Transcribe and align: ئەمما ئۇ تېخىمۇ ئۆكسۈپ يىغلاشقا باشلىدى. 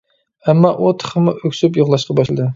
ئەمما 0.53 0.71
ئۇ 0.77 0.89
تېخىمۇ 1.03 1.37
ئۆكسۈپ 1.43 1.79
يىغلاشقا 1.83 2.19
باشلىدى. 2.23 2.49